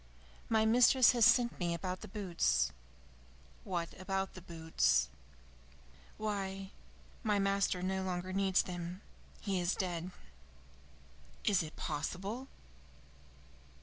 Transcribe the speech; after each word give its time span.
"My 0.49 0.65
mistress 0.65 1.11
has 1.11 1.27
sent 1.27 1.59
me 1.59 1.75
about 1.75 2.01
the 2.01 2.07
boots." 2.07 2.71
"What 3.63 3.89
about 4.01 4.33
the 4.33 4.41
boots?" 4.41 5.09
"Why, 6.17 6.71
my 7.21 7.37
master 7.37 7.83
no 7.83 8.01
longer 8.01 8.33
needs 8.33 8.63
them. 8.63 9.01
He 9.41 9.59
is 9.59 9.75
dead." 9.75 10.09
"Is 11.43 11.61
it 11.61 11.75
possible?" 11.75 12.47